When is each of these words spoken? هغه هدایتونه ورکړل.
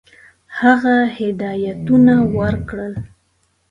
هغه 0.59 0.95
هدایتونه 1.17 2.15
ورکړل. 2.37 2.93